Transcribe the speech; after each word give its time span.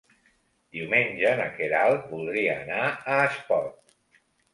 Diumenge 0.77 1.33
na 1.41 1.45
Queralt 1.57 2.07
voldria 2.13 2.55
anar 2.63 2.79
a 2.87 3.19
Espot. 3.27 3.95